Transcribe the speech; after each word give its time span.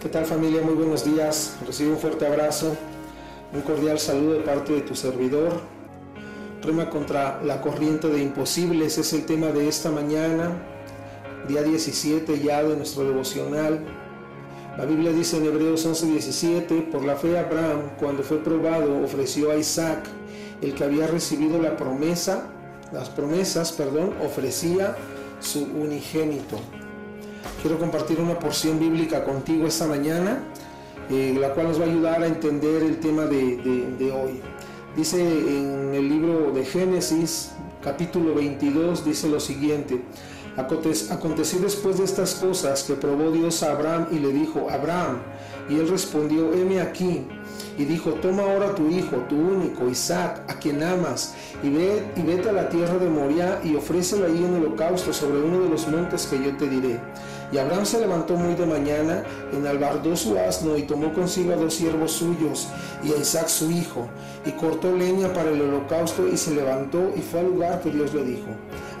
¿Qué 0.00 0.08
tal 0.08 0.26
familia? 0.26 0.62
Muy 0.62 0.74
buenos 0.74 1.04
días. 1.04 1.56
Recibe 1.66 1.90
un 1.90 1.98
fuerte 1.98 2.24
abrazo, 2.24 2.76
un 3.52 3.62
cordial 3.62 3.98
saludo 3.98 4.34
de 4.34 4.40
parte 4.42 4.72
de 4.72 4.82
tu 4.82 4.94
servidor. 4.94 5.60
Rema 6.62 6.88
contra 6.88 7.42
la 7.42 7.60
corriente 7.60 8.06
de 8.06 8.22
imposibles 8.22 8.96
es 8.96 9.12
el 9.12 9.26
tema 9.26 9.48
de 9.48 9.66
esta 9.66 9.90
mañana, 9.90 10.52
día 11.48 11.64
17 11.64 12.38
ya 12.38 12.62
de 12.62 12.76
nuestro 12.76 13.02
devocional. 13.02 13.80
La 14.76 14.84
Biblia 14.84 15.10
dice 15.10 15.38
en 15.38 15.46
Hebreos 15.46 15.84
11:17, 15.84 16.92
por 16.92 17.02
la 17.04 17.16
fe 17.16 17.36
Abraham, 17.36 17.90
cuando 17.98 18.22
fue 18.22 18.38
probado, 18.38 19.02
ofreció 19.02 19.50
a 19.50 19.56
Isaac, 19.56 20.04
el 20.62 20.74
que 20.74 20.84
había 20.84 21.08
recibido 21.08 21.60
la 21.60 21.76
promesa, 21.76 22.46
las 22.92 23.08
promesas, 23.10 23.72
perdón, 23.72 24.14
ofrecía 24.24 24.96
su 25.40 25.64
unigénito. 25.64 26.56
Quiero 27.62 27.78
compartir 27.78 28.20
una 28.20 28.38
porción 28.38 28.78
bíblica 28.78 29.24
contigo 29.24 29.66
esta 29.66 29.86
mañana, 29.86 30.44
eh, 31.10 31.36
la 31.38 31.54
cual 31.54 31.68
nos 31.68 31.80
va 31.80 31.84
a 31.84 31.88
ayudar 31.88 32.22
a 32.22 32.26
entender 32.26 32.82
el 32.82 33.00
tema 33.00 33.24
de, 33.24 33.56
de 33.98 34.12
hoy. 34.12 34.40
Dice 34.96 35.20
en 35.20 35.94
el 35.94 36.08
libro 36.08 36.50
de 36.52 36.64
Génesis, 36.64 37.50
capítulo 37.82 38.34
22, 38.34 39.04
dice 39.04 39.28
lo 39.28 39.40
siguiente. 39.40 40.02
Aconteció 40.56 41.60
después 41.60 41.98
de 41.98 42.04
estas 42.04 42.34
cosas 42.34 42.82
que 42.82 42.94
probó 42.94 43.30
Dios 43.30 43.62
a 43.62 43.72
Abraham 43.72 44.08
y 44.10 44.18
le 44.18 44.32
dijo, 44.32 44.68
Abraham, 44.68 45.18
y 45.68 45.76
él 45.76 45.88
respondió, 45.88 46.52
heme 46.52 46.80
aquí. 46.80 47.26
Y 47.78 47.84
dijo, 47.84 48.10
toma 48.14 48.42
ahora 48.42 48.74
tu 48.74 48.88
hijo, 48.88 49.18
tu 49.28 49.36
único, 49.36 49.88
Isaac, 49.88 50.42
a 50.48 50.54
quien 50.54 50.82
amas, 50.82 51.34
y, 51.62 51.70
ve, 51.70 52.02
y 52.16 52.22
vete 52.22 52.48
a 52.48 52.52
la 52.52 52.68
tierra 52.68 52.98
de 52.98 53.08
Moria 53.08 53.60
y 53.62 53.76
ofrécelo 53.76 54.26
ahí 54.26 54.44
en 54.44 54.56
holocausto 54.56 55.12
sobre 55.12 55.40
uno 55.40 55.60
de 55.60 55.68
los 55.68 55.86
montes 55.86 56.26
que 56.26 56.42
yo 56.42 56.56
te 56.56 56.68
diré. 56.68 56.98
Y 57.50 57.56
Abraham 57.56 57.86
se 57.86 58.00
levantó 58.00 58.36
muy 58.36 58.54
de 58.54 58.66
mañana, 58.66 59.24
enalbardó 59.52 60.14
su 60.16 60.38
asno 60.38 60.76
y 60.76 60.82
tomó 60.82 61.14
consigo 61.14 61.52
a 61.52 61.56
dos 61.56 61.74
siervos 61.74 62.12
suyos 62.12 62.68
y 63.02 63.12
a 63.12 63.16
Isaac 63.16 63.48
su 63.48 63.70
hijo, 63.70 64.06
y 64.44 64.52
cortó 64.52 64.94
leña 64.94 65.32
para 65.32 65.50
el 65.50 65.62
holocausto 65.62 66.28
y 66.28 66.36
se 66.36 66.54
levantó 66.54 67.10
y 67.16 67.20
fue 67.20 67.40
al 67.40 67.46
lugar 67.46 67.80
que 67.80 67.90
Dios 67.90 68.12
le 68.12 68.24
dijo. 68.24 68.48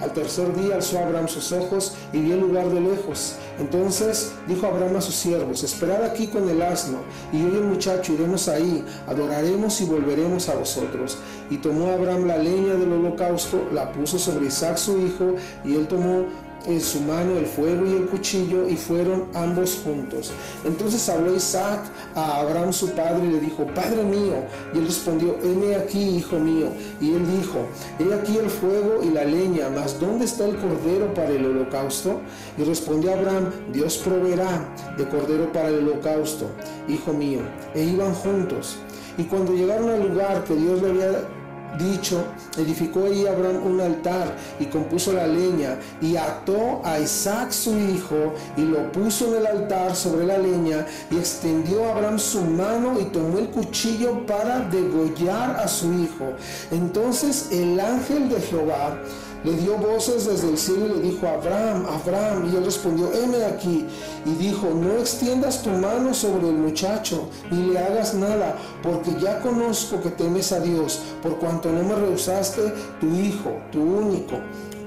Al 0.00 0.12
tercer 0.12 0.54
día 0.54 0.76
alzó 0.76 0.98
Abraham 0.98 1.28
sus 1.28 1.52
ojos 1.52 1.94
y 2.12 2.20
vio 2.20 2.34
el 2.34 2.40
lugar 2.40 2.70
de 2.70 2.80
lejos. 2.80 3.34
Entonces 3.58 4.32
dijo 4.46 4.66
Abraham 4.66 4.96
a 4.96 5.00
sus 5.00 5.16
siervos, 5.16 5.64
esperad 5.64 6.04
aquí 6.04 6.28
con 6.28 6.48
el 6.48 6.62
asno, 6.62 6.98
y 7.32 7.42
yo 7.42 7.48
y 7.48 7.56
el 7.56 7.64
muchacho 7.64 8.12
iremos 8.12 8.48
ahí, 8.48 8.84
adoraremos 9.08 9.80
y 9.80 9.84
volveremos 9.84 10.48
a 10.48 10.54
vosotros. 10.54 11.18
Y 11.50 11.58
tomó 11.58 11.90
Abraham 11.90 12.26
la 12.26 12.38
leña 12.38 12.74
del 12.74 12.92
holocausto, 12.92 13.68
la 13.72 13.92
puso 13.92 14.18
sobre 14.18 14.46
Isaac 14.46 14.76
su 14.76 14.98
hijo, 14.98 15.34
y 15.64 15.74
él 15.74 15.88
tomó 15.88 16.26
en 16.66 16.80
su 16.80 17.00
mano 17.00 17.38
el 17.38 17.46
fuego 17.46 17.86
y 17.86 17.92
el 17.92 18.06
cuchillo 18.06 18.68
y 18.68 18.76
fueron 18.76 19.26
ambos 19.34 19.80
juntos. 19.84 20.32
Entonces 20.64 21.08
habló 21.08 21.34
Isaac 21.34 21.80
a 22.14 22.40
Abraham 22.40 22.72
su 22.72 22.90
padre 22.90 23.26
y 23.26 23.32
le 23.32 23.40
dijo, 23.40 23.66
Padre 23.74 24.02
mío. 24.02 24.44
Y 24.74 24.78
él 24.78 24.86
respondió, 24.86 25.36
heme 25.42 25.76
aquí, 25.76 26.16
hijo 26.16 26.38
mío. 26.38 26.68
Y 27.00 27.14
él 27.14 27.24
dijo, 27.38 27.66
he 27.98 28.14
aquí 28.14 28.36
el 28.36 28.50
fuego 28.50 29.02
y 29.02 29.10
la 29.10 29.24
leña, 29.24 29.68
mas 29.74 29.98
¿dónde 29.98 30.24
está 30.24 30.44
el 30.44 30.56
cordero 30.56 31.12
para 31.14 31.30
el 31.30 31.46
holocausto? 31.46 32.20
Y 32.56 32.64
respondió 32.64 33.14
Abraham, 33.14 33.50
Dios 33.72 33.98
proveerá 33.98 34.74
de 34.96 35.08
cordero 35.08 35.52
para 35.52 35.68
el 35.68 35.78
holocausto, 35.78 36.46
hijo 36.88 37.12
mío. 37.12 37.40
E 37.74 37.84
iban 37.84 38.14
juntos. 38.14 38.78
Y 39.16 39.24
cuando 39.24 39.52
llegaron 39.52 39.90
al 39.90 40.08
lugar 40.08 40.44
que 40.44 40.54
Dios 40.54 40.80
le 40.80 40.90
había 40.90 41.28
dicho, 41.76 42.24
edificó 42.56 43.04
ahí 43.06 43.26
Abraham 43.26 43.66
un 43.66 43.80
altar 43.80 44.34
y 44.58 44.66
compuso 44.66 45.12
la 45.12 45.26
leña 45.26 45.78
y 46.00 46.16
ató 46.16 46.80
a 46.84 46.98
Isaac 46.98 47.50
su 47.50 47.76
hijo 47.78 48.34
y 48.56 48.62
lo 48.62 48.90
puso 48.92 49.28
en 49.28 49.40
el 49.40 49.46
altar 49.46 49.94
sobre 49.94 50.26
la 50.26 50.38
leña 50.38 50.86
y 51.10 51.16
extendió 51.16 51.90
Abraham 51.90 52.18
su 52.18 52.42
mano 52.42 52.98
y 53.00 53.04
tomó 53.04 53.38
el 53.38 53.50
cuchillo 53.50 54.26
para 54.26 54.60
degollar 54.60 55.56
a 55.60 55.68
su 55.68 55.92
hijo. 55.92 56.32
Entonces 56.70 57.48
el 57.52 57.78
ángel 57.78 58.28
de 58.28 58.40
Jehová 58.40 58.98
le 59.44 59.52
dio 59.52 59.76
voces 59.76 60.26
desde 60.26 60.50
el 60.50 60.58
cielo 60.58 60.86
y 60.86 60.88
le 60.88 61.00
dijo, 61.10 61.26
Abraham, 61.26 61.86
Abraham. 61.86 62.50
Y 62.52 62.56
él 62.56 62.64
respondió, 62.64 63.12
heme 63.12 63.44
aquí. 63.44 63.86
Y 64.24 64.30
dijo, 64.34 64.68
no 64.74 64.98
extiendas 64.98 65.62
tu 65.62 65.70
mano 65.70 66.12
sobre 66.14 66.48
el 66.48 66.56
muchacho, 66.56 67.28
ni 67.50 67.72
le 67.72 67.78
hagas 67.78 68.14
nada, 68.14 68.56
porque 68.82 69.14
ya 69.20 69.40
conozco 69.40 70.00
que 70.00 70.10
temes 70.10 70.52
a 70.52 70.60
Dios, 70.60 71.00
por 71.22 71.38
cuanto 71.38 71.70
no 71.70 71.82
me 71.82 71.94
rehusaste 71.94 72.72
tu 73.00 73.06
hijo, 73.14 73.52
tu 73.70 73.80
único. 73.80 74.36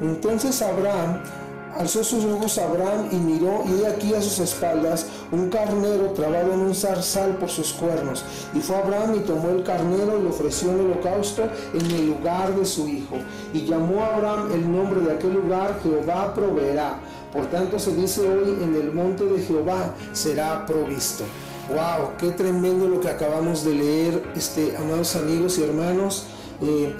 Entonces 0.01 0.61
Abraham 0.61 1.21
Alzó 1.77 2.03
sus 2.03 2.25
ojos 2.25 2.57
Abraham 2.57 3.09
y 3.11 3.15
miró, 3.15 3.63
y 3.65 3.81
he 3.81 3.87
aquí 3.87 4.13
a 4.13 4.21
sus 4.21 4.39
espaldas 4.39 5.05
un 5.31 5.49
carnero 5.49 6.11
trabado 6.11 6.53
en 6.53 6.59
un 6.59 6.75
zarzal 6.75 7.37
por 7.37 7.49
sus 7.49 7.73
cuernos. 7.73 8.23
Y 8.53 8.59
fue 8.59 8.75
Abraham 8.75 9.15
y 9.15 9.19
tomó 9.19 9.49
el 9.49 9.63
carnero 9.63 10.19
y 10.19 10.23
lo 10.23 10.29
ofreció 10.29 10.71
en 10.71 10.81
holocausto 10.81 11.43
en 11.73 11.85
el 11.91 12.07
lugar 12.07 12.55
de 12.55 12.65
su 12.65 12.87
hijo. 12.87 13.17
Y 13.53 13.65
llamó 13.65 14.01
a 14.01 14.15
Abraham 14.15 14.51
el 14.53 14.71
nombre 14.71 15.01
de 15.01 15.13
aquel 15.13 15.33
lugar, 15.33 15.79
Jehová 15.81 16.33
proveerá. 16.33 16.99
Por 17.31 17.45
tanto 17.47 17.79
se 17.79 17.95
dice 17.95 18.21
hoy, 18.21 18.57
en 18.61 18.75
el 18.75 18.91
monte 18.91 19.23
de 19.23 19.41
Jehová 19.41 19.93
será 20.11 20.65
provisto. 20.65 21.23
¡Wow! 21.69 22.11
¡Qué 22.17 22.31
tremendo 22.31 22.87
lo 22.87 22.99
que 22.99 23.09
acabamos 23.09 23.63
de 23.63 23.73
leer, 23.73 24.23
este, 24.35 24.75
amados 24.75 25.15
amigos 25.15 25.57
y 25.57 25.63
hermanos! 25.63 26.25
Eh, 26.61 26.93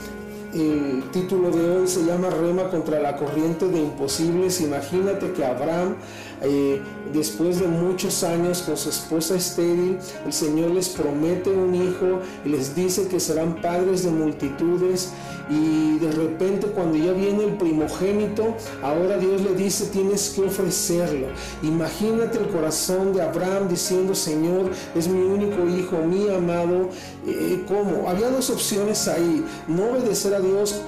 el 0.54 1.04
título 1.12 1.50
de 1.50 1.78
hoy 1.78 1.88
se 1.88 2.04
llama 2.04 2.30
Rema 2.30 2.70
contra 2.70 3.00
la 3.00 3.16
corriente 3.16 3.68
de 3.68 3.80
imposibles. 3.80 4.60
Imagínate 4.62 5.32
que 5.32 5.46
Abraham, 5.46 5.96
eh, 6.42 6.82
después 7.14 7.60
de 7.60 7.68
muchos 7.68 8.24
años 8.24 8.62
con 8.62 8.76
su 8.76 8.90
esposa 8.90 9.36
estéril, 9.36 9.98
el 10.26 10.34
Señor 10.34 10.72
les 10.72 10.90
promete 10.90 11.50
un 11.50 11.76
hijo 11.76 12.20
y 12.44 12.50
les 12.50 12.76
dice 12.76 13.08
que 13.08 13.20
serán 13.20 13.62
padres 13.62 14.04
de 14.04 14.12
multitudes. 14.12 15.12
Y 15.50 16.00
de 16.00 16.12
repente 16.12 16.68
cuando 16.68 16.98
ya 16.98 17.12
viene 17.12 17.44
el 17.44 17.58
primogénito, 17.58 18.56
ahora 18.82 19.18
Dios 19.18 19.42
le 19.42 19.54
dice 19.54 19.88
tienes 19.88 20.30
que 20.30 20.44
ofrecerlo. 20.44 21.28
Imagínate 21.62 22.38
el 22.38 22.48
corazón 22.48 23.14
de 23.14 23.22
Abraham 23.22 23.68
diciendo, 23.68 24.16
Señor, 24.16 24.72
es 24.96 25.08
mi 25.08 25.22
único 25.22 25.68
hijo, 25.68 25.98
mi 25.98 26.30
amado. 26.30 26.90
Eh, 27.28 27.64
¿Cómo? 27.68 28.10
Había 28.10 28.30
dos 28.30 28.50
opciones 28.50 29.08
ahí. 29.08 29.46
No 29.68 29.92
obedecer 29.92 30.34
a 30.34 30.41
Dios 30.42 30.82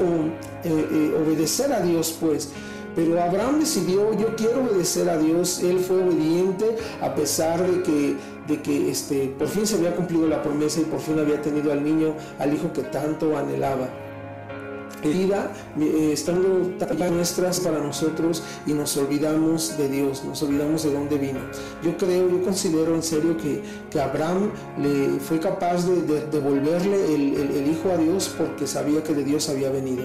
o 0.00 0.04
eh, 0.64 0.88
eh, 0.90 1.22
obedecer 1.24 1.72
a 1.72 1.80
Dios 1.80 2.16
pues. 2.20 2.50
Pero 2.94 3.22
Abraham 3.22 3.60
decidió, 3.60 4.12
yo 4.18 4.36
quiero 4.36 4.64
obedecer 4.64 5.08
a 5.08 5.16
Dios. 5.16 5.62
Él 5.62 5.78
fue 5.78 6.02
obediente 6.02 6.76
a 7.00 7.14
pesar 7.14 7.66
de 7.66 7.82
que, 7.82 8.16
de 8.46 8.60
que 8.60 8.90
este, 8.90 9.34
por 9.38 9.48
fin 9.48 9.66
se 9.66 9.76
había 9.76 9.96
cumplido 9.96 10.28
la 10.28 10.42
promesa 10.42 10.80
y 10.80 10.84
por 10.84 11.00
fin 11.00 11.18
había 11.18 11.40
tenido 11.40 11.72
al 11.72 11.82
niño, 11.82 12.14
al 12.38 12.52
hijo 12.52 12.70
que 12.72 12.82
tanto 12.82 13.36
anhelaba 13.38 13.88
vida 15.10 15.52
eh, 15.78 16.10
estando 16.12 16.68
tan 16.78 17.16
nuestras 17.16 17.60
para 17.60 17.78
nosotros 17.78 18.42
y 18.66 18.72
nos 18.72 18.96
olvidamos 18.96 19.76
de 19.76 19.88
Dios, 19.88 20.24
nos 20.24 20.42
olvidamos 20.42 20.84
de 20.84 20.92
dónde 20.92 21.18
vino. 21.18 21.40
Yo 21.82 21.96
creo, 21.96 22.28
yo 22.28 22.42
considero 22.42 22.94
en 22.94 23.02
serio 23.02 23.36
que, 23.36 23.62
que 23.90 24.00
Abraham 24.00 24.50
le 24.78 25.18
fue 25.20 25.38
capaz 25.38 25.86
de 25.86 26.26
devolverle 26.26 27.14
el, 27.14 27.34
el, 27.34 27.70
hijo 27.70 27.90
a 27.90 27.96
Dios 27.96 28.34
porque 28.36 28.66
sabía 28.66 29.02
que 29.02 29.14
de 29.14 29.24
Dios 29.24 29.48
había 29.48 29.70
venido. 29.70 30.04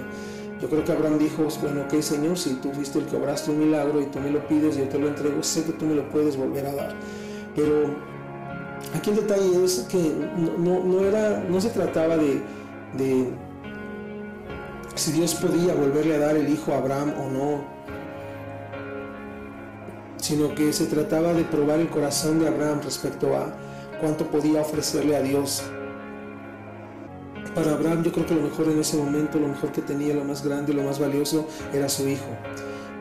Yo 0.61 0.67
creo 0.69 0.83
que 0.83 0.91
Abraham 0.91 1.19
dijo, 1.19 1.47
bueno, 1.61 1.81
ok 1.81 2.01
Señor, 2.01 2.37
si 2.37 2.55
tú 2.55 2.71
fuiste 2.71 2.99
el 2.99 3.05
que 3.05 3.15
obraste 3.15 3.51
un 3.51 3.59
milagro 3.59 4.01
y 4.01 4.05
tú 4.05 4.19
me 4.19 4.31
lo 4.31 4.45
pides 4.47 4.77
yo 4.77 4.87
te 4.89 4.97
lo 4.97 5.07
entrego, 5.07 5.43
sé 5.43 5.63
que 5.63 5.73
tú 5.73 5.85
me 5.85 5.95
lo 5.95 6.09
puedes 6.09 6.35
volver 6.35 6.65
a 6.65 6.73
dar. 6.73 6.95
Pero 7.55 7.95
aquí 8.95 9.11
el 9.11 9.17
detalle 9.17 9.63
es 9.63 9.85
que 9.89 10.11
no, 10.57 10.83
no, 10.83 11.05
era, 11.05 11.43
no 11.47 11.61
se 11.61 11.69
trataba 11.69 12.17
de 12.17 12.41
si 14.97 15.11
Dios 15.11 15.35
podía 15.35 15.73
volverle 15.73 16.15
a 16.15 16.19
dar 16.19 16.35
el 16.35 16.49
hijo 16.49 16.73
a 16.73 16.77
Abraham 16.77 17.13
o 17.19 17.29
no, 17.29 17.77
sino 20.17 20.53
que 20.55 20.73
se 20.73 20.87
trataba 20.87 21.33
de 21.33 21.43
probar 21.43 21.79
el 21.79 21.89
corazón 21.89 22.39
de 22.39 22.47
Abraham 22.47 22.81
respecto 22.83 23.35
a 23.35 23.55
cuánto 24.01 24.25
podía 24.27 24.61
ofrecerle 24.61 25.15
a 25.15 25.21
Dios. 25.21 25.63
Para 27.53 27.73
Abraham 27.73 28.03
yo 28.03 28.11
creo 28.11 28.25
que 28.25 28.35
lo 28.35 28.41
mejor 28.41 28.67
en 28.67 28.79
ese 28.79 28.97
momento, 28.97 29.39
lo 29.39 29.47
mejor 29.47 29.71
que 29.71 29.81
tenía, 29.81 30.13
lo 30.13 30.23
más 30.23 30.43
grande, 30.43 30.73
lo 30.73 30.83
más 30.83 30.99
valioso 30.99 31.47
era 31.73 31.87
su 31.89 32.07
hijo. 32.07 32.25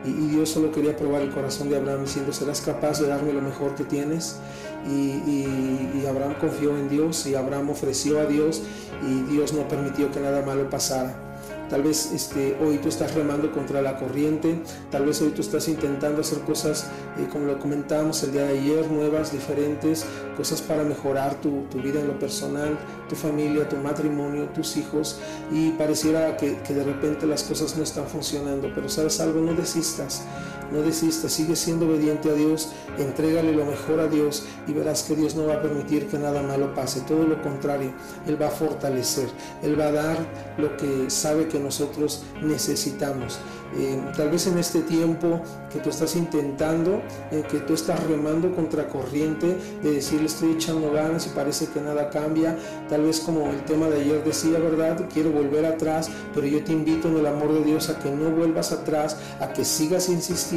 Y, 0.05 0.11
Dios 0.11 0.49
solo 0.49 0.71
quería 0.71 0.95
probar 0.95 1.21
el 1.21 1.31
corazón 1.31 1.69
de 1.69 1.75
Abraham 1.75 2.03
diciendo, 2.03 2.31
¿serás 2.31 2.61
capaz 2.61 3.01
de 3.01 3.07
darme 3.07 3.33
lo 3.33 3.41
mejor 3.41 3.75
que 3.75 3.83
tienes? 3.83 4.39
y, 4.87 6.05
Abraham 6.07 6.35
confió 6.39 6.77
en 6.77 6.87
Dios 6.87 7.25
y 7.27 7.35
Abraham 7.35 7.71
ofreció 7.71 8.21
a 8.21 8.25
Dios 8.25 8.61
y 9.05 9.23
Dios 9.31 9.51
no 9.51 9.67
permitió 9.67 10.09
que 10.11 10.21
nada 10.21 10.41
malo 10.45 10.69
pasara. 10.69 11.26
Tal 11.69 11.83
vez 11.83 12.11
este, 12.13 12.57
hoy 12.61 12.77
tú 12.77 12.87
estás 12.87 13.13
remando 13.13 13.51
contra 13.51 13.81
la 13.81 13.97
corriente, 13.97 14.61
tal 14.89 15.05
vez 15.05 15.21
hoy 15.21 15.29
tú 15.29 15.41
estás 15.41 15.67
intentando 15.67 16.21
hacer 16.21 16.39
cosas, 16.39 16.87
eh, 17.17 17.27
como 17.31 17.45
lo 17.45 17.59
comentábamos 17.59 18.23
el 18.23 18.31
día 18.31 18.43
de 18.43 18.59
ayer, 18.59 18.89
nuevas, 18.89 19.33
diferentes, 19.33 20.05
cosas 20.37 20.61
para 20.61 20.83
mejorar 20.83 21.41
tu, 21.41 21.63
tu, 21.69 21.79
vida 21.79 21.99
en 21.99 22.07
lo 22.07 22.17
personal, 22.19 22.77
tu 23.09 23.15
familia, 23.15 23.67
tu 23.67 23.75
matrimonio, 23.77 24.45
tus 24.49 24.77
hijos, 24.77 25.19
y 25.51 25.71
pareciera 25.71 26.37
que, 26.37 26.57
que 26.59 26.73
de 26.73 26.83
repente 26.83 27.27
las 27.27 27.43
cosas 27.43 27.75
no 27.75 27.83
están 27.83 28.07
funcionando, 28.07 28.71
pero 28.73 28.87
sabes 28.87 29.19
algo, 29.19 29.41
no 29.41 29.53
desistas. 29.53 30.23
No 30.71 30.81
desistas, 30.81 31.31
sigue 31.31 31.55
siendo 31.55 31.87
obediente 31.87 32.29
a 32.29 32.33
Dios, 32.33 32.71
entrégale 32.97 33.53
lo 33.53 33.65
mejor 33.65 33.99
a 33.99 34.07
Dios 34.07 34.45
y 34.67 34.73
verás 34.73 35.03
que 35.03 35.15
Dios 35.15 35.35
no 35.35 35.45
va 35.45 35.55
a 35.55 35.61
permitir 35.61 36.07
que 36.07 36.17
nada 36.17 36.41
malo 36.41 36.73
pase, 36.73 37.01
todo 37.01 37.23
lo 37.23 37.41
contrario, 37.41 37.91
Él 38.27 38.41
va 38.41 38.47
a 38.47 38.51
fortalecer, 38.51 39.29
Él 39.63 39.79
va 39.79 39.87
a 39.87 39.91
dar 39.91 40.17
lo 40.57 40.75
que 40.77 41.09
sabe 41.09 41.47
que 41.47 41.59
nosotros 41.59 42.23
necesitamos. 42.41 43.39
Eh, 43.75 44.01
tal 44.15 44.29
vez 44.29 44.47
en 44.47 44.57
este 44.57 44.81
tiempo 44.81 45.41
que 45.71 45.79
tú 45.79 45.89
estás 45.89 46.15
intentando, 46.15 47.01
eh, 47.31 47.43
que 47.51 47.59
tú 47.59 47.73
estás 47.73 48.01
remando 48.07 48.55
contra 48.55 48.87
corriente, 48.87 49.57
de 49.83 49.91
decirle 49.91 50.27
estoy 50.27 50.53
echando 50.53 50.91
ganas 50.91 51.27
y 51.27 51.29
parece 51.29 51.67
que 51.67 51.81
nada 51.81 52.09
cambia, 52.09 52.57
tal 52.89 53.03
vez 53.03 53.19
como 53.19 53.49
el 53.49 53.63
tema 53.65 53.87
de 53.87 54.01
ayer 54.01 54.23
decía, 54.23 54.57
¿verdad? 54.59 55.07
Quiero 55.13 55.31
volver 55.31 55.65
atrás, 55.65 56.09
pero 56.33 56.47
yo 56.47 56.63
te 56.63 56.71
invito 56.71 57.09
en 57.09 57.17
el 57.17 57.25
amor 57.25 57.53
de 57.53 57.63
Dios 57.63 57.89
a 57.89 57.99
que 57.99 58.09
no 58.09 58.31
vuelvas 58.31 58.71
atrás, 58.71 59.17
a 59.41 59.51
que 59.51 59.65
sigas 59.65 60.07
insistiendo, 60.09 60.56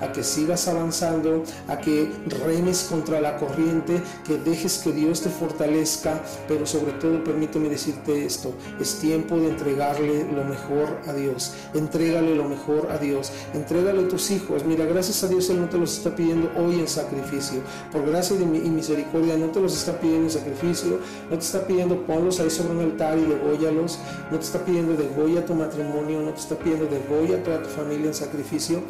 a 0.00 0.12
que 0.12 0.22
sigas 0.22 0.68
avanzando, 0.68 1.42
a 1.68 1.78
que 1.78 2.10
remes 2.44 2.86
contra 2.90 3.20
la 3.20 3.36
corriente, 3.36 4.00
que 4.26 4.38
dejes 4.38 4.78
que 4.78 4.92
Dios 4.92 5.20
te 5.20 5.28
fortalezca, 5.28 6.22
pero 6.48 6.66
sobre 6.66 6.92
todo 6.92 7.22
permíteme 7.22 7.68
decirte 7.68 8.24
esto, 8.24 8.54
es 8.80 8.98
tiempo 8.98 9.36
de 9.36 9.48
entregarle 9.48 10.24
lo 10.32 10.44
mejor 10.44 10.98
a 11.06 11.12
Dios, 11.12 11.54
entrégale 11.74 12.34
lo 12.34 12.48
mejor 12.48 12.90
a 12.90 12.98
Dios. 12.98 13.32
Entrégale 13.52 14.04
a 14.04 14.08
tus 14.08 14.30
hijos. 14.30 14.64
Mira, 14.64 14.84
gracias 14.84 15.22
a 15.24 15.28
Dios 15.28 15.48
Él 15.50 15.60
no 15.60 15.68
te 15.68 15.78
los 15.78 15.98
está 15.98 16.14
pidiendo 16.14 16.50
hoy 16.56 16.80
en 16.80 16.88
sacrificio. 16.88 17.60
Por 17.92 18.06
gracia 18.06 18.36
y 18.36 18.44
misericordia 18.44 19.36
no 19.36 19.46
te 19.46 19.60
los 19.60 19.76
está 19.76 19.98
pidiendo 19.98 20.24
en 20.24 20.30
sacrificio. 20.30 20.98
No 21.30 21.38
te 21.38 21.44
está 21.44 21.66
pidiendo 21.66 22.06
ponlos 22.06 22.40
ahí 22.40 22.50
sobre 22.50 22.74
un 22.74 22.80
altar 22.80 23.18
y 23.18 23.22
degóyalos. 23.22 23.98
No 24.30 24.38
te 24.38 24.44
está 24.44 24.64
pidiendo 24.64 24.94
degolla 24.94 25.44
tu 25.44 25.54
matrimonio. 25.54 26.20
No 26.20 26.30
te 26.30 26.40
está 26.40 26.56
pidiendo 26.56 26.86
degolla 26.86 27.42
toda 27.42 27.62
tu 27.62 27.68
familia 27.68 28.06
en 28.06 28.14
sacrificio. 28.14 28.82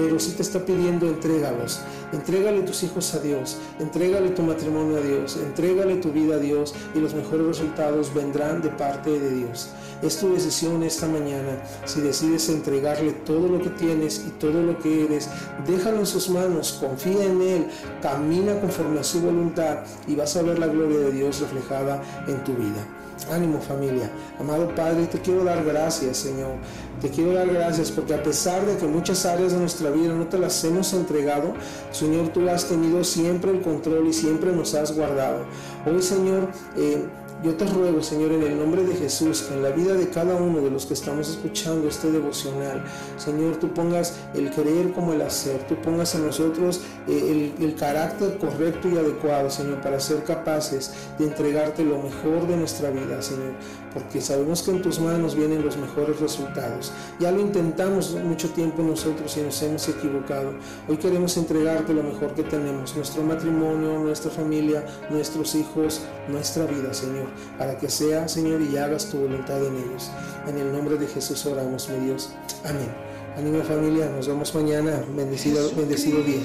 Pero 0.00 0.18
sí 0.18 0.32
te 0.32 0.40
está 0.40 0.64
pidiendo 0.64 1.06
entrégalos. 1.06 1.82
Entrégale 2.10 2.62
tus 2.62 2.82
hijos 2.84 3.14
a 3.14 3.18
Dios. 3.18 3.58
Entrégale 3.78 4.30
tu 4.30 4.42
matrimonio 4.42 4.96
a 4.96 5.02
Dios. 5.02 5.36
Entrégale 5.36 5.96
tu 5.96 6.10
vida 6.10 6.36
a 6.36 6.38
Dios. 6.38 6.74
Y 6.94 7.00
los 7.00 7.12
mejores 7.12 7.46
resultados 7.46 8.14
vendrán 8.14 8.62
de 8.62 8.70
parte 8.70 9.10
de 9.10 9.30
Dios. 9.30 9.68
Es 10.00 10.16
tu 10.16 10.32
decisión 10.32 10.82
esta 10.82 11.06
mañana 11.06 11.62
si 11.84 12.00
decides 12.00 12.48
entregarle 12.48 13.12
todo 13.12 13.46
lo 13.46 13.60
que 13.60 13.68
tienes 13.68 14.24
y 14.26 14.30
todo 14.30 14.62
lo 14.62 14.78
que 14.78 15.04
eres. 15.04 15.28
Déjalo 15.66 15.98
en 15.98 16.06
sus 16.06 16.30
manos, 16.30 16.78
confía 16.80 17.22
en 17.22 17.42
Él, 17.42 17.66
camina 18.00 18.58
conforme 18.58 19.00
a 19.00 19.04
su 19.04 19.20
voluntad 19.20 19.80
y 20.06 20.14
vas 20.14 20.34
a 20.34 20.42
ver 20.42 20.58
la 20.58 20.68
gloria 20.68 20.98
de 20.98 21.12
Dios 21.12 21.40
reflejada 21.40 22.02
en 22.26 22.42
tu 22.42 22.54
vida. 22.54 22.99
Ánimo 23.30 23.60
familia. 23.60 24.10
Amado 24.38 24.74
Padre, 24.74 25.06
te 25.06 25.20
quiero 25.20 25.44
dar 25.44 25.64
gracias, 25.64 26.18
Señor. 26.18 26.52
Te 27.00 27.08
quiero 27.08 27.32
dar 27.32 27.48
gracias 27.48 27.90
porque 27.90 28.14
a 28.14 28.22
pesar 28.22 28.64
de 28.66 28.76
que 28.76 28.86
muchas 28.86 29.24
áreas 29.26 29.52
de 29.52 29.58
nuestra 29.58 29.90
vida 29.90 30.12
no 30.14 30.26
te 30.26 30.38
las 30.38 30.62
hemos 30.64 30.92
entregado, 30.92 31.54
Señor, 31.92 32.28
tú 32.28 32.48
has 32.48 32.66
tenido 32.66 33.02
siempre 33.04 33.50
el 33.50 33.62
control 33.62 34.06
y 34.08 34.12
siempre 34.12 34.52
nos 34.52 34.74
has 34.74 34.94
guardado. 34.94 35.44
Hoy, 35.86 36.02
Señor, 36.02 36.48
eh, 36.76 37.04
yo 37.42 37.54
te 37.54 37.64
ruego, 37.64 38.02
Señor, 38.02 38.32
en 38.32 38.42
el 38.42 38.58
nombre 38.58 38.84
de 38.84 38.94
Jesús, 38.94 39.42
que 39.42 39.54
en 39.54 39.62
la 39.62 39.70
vida 39.70 39.94
de 39.94 40.10
cada 40.10 40.34
uno 40.34 40.60
de 40.60 40.70
los 40.70 40.86
que 40.86 40.94
estamos 40.94 41.28
escuchando 41.28 41.88
este 41.88 42.10
devocional, 42.10 42.84
Señor, 43.16 43.56
tú 43.56 43.72
pongas 43.72 44.18
el 44.34 44.50
creer 44.50 44.92
como 44.92 45.12
el 45.12 45.22
hacer, 45.22 45.66
tú 45.66 45.76
pongas 45.76 46.14
en 46.14 46.26
nosotros 46.26 46.82
eh, 47.08 47.52
el, 47.58 47.64
el 47.64 47.74
carácter 47.76 48.36
correcto 48.38 48.88
y 48.88 48.98
adecuado, 48.98 49.50
Señor, 49.50 49.80
para 49.80 50.00
ser 50.00 50.22
capaces 50.24 50.92
de 51.18 51.26
entregarte 51.26 51.84
lo 51.84 51.98
mejor 51.98 52.46
de 52.46 52.56
nuestra 52.56 52.90
vida, 52.90 53.22
Señor, 53.22 53.54
porque 53.92 54.20
sabemos 54.20 54.62
que 54.62 54.70
en 54.70 54.82
tus 54.82 55.00
manos 55.00 55.34
vienen 55.34 55.64
los 55.64 55.76
mejores 55.76 56.20
resultados. 56.20 56.92
Ya 57.18 57.30
lo 57.30 57.40
intentamos 57.40 58.12
mucho 58.12 58.50
tiempo 58.50 58.82
nosotros 58.82 59.36
y 59.36 59.40
nos 59.40 59.60
hemos 59.62 59.88
equivocado. 59.88 60.54
Hoy 60.88 60.96
queremos 60.96 61.36
entregarte 61.36 61.92
lo 61.92 62.02
mejor 62.02 62.34
que 62.34 62.42
tenemos, 62.42 62.94
nuestro 62.96 63.22
matrimonio, 63.22 63.98
nuestra 63.98 64.30
familia, 64.30 64.84
nuestros 65.10 65.54
hijos, 65.54 66.02
nuestra 66.28 66.66
vida, 66.66 66.92
Señor 66.94 67.28
para 67.58 67.76
que 67.76 67.88
sea, 67.88 68.28
Señor, 68.28 68.60
y 68.62 68.76
hagas 68.76 69.06
tu 69.06 69.18
voluntad 69.18 69.64
en 69.64 69.76
ellos. 69.76 70.10
En 70.46 70.58
el 70.58 70.72
nombre 70.72 70.96
de 70.96 71.06
Jesús 71.06 71.44
oramos, 71.46 71.88
mi 71.88 72.06
Dios. 72.06 72.30
Amén. 72.64 72.88
Ánimo 73.36 73.62
familia, 73.62 74.08
nos 74.08 74.26
vemos 74.26 74.54
mañana. 74.54 75.02
Bendecido, 75.14 75.70
bendecido 75.76 76.22
día. 76.22 76.40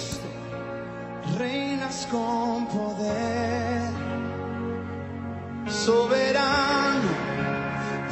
Reinas 1.38 2.08
con 2.12 2.68
poder, 2.68 3.90
soberano, 5.68 7.10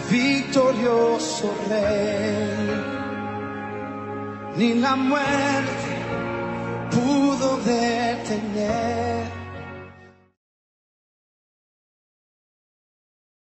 victorioso 0.09 1.53
rey. 1.69 2.93
Ni 4.55 4.75
la 4.75 4.95
muerte 4.95 5.93
pudo 6.91 7.57
detener 7.57 9.22